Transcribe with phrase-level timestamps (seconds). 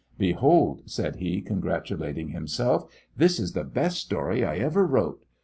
[0.17, 5.25] "Behold," said he, congratulating himself, "this is the best story I ever wrote!